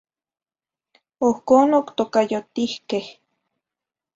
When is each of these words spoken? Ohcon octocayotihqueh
Ohcon 1.27 1.67
octocayotihqueh 1.79 3.07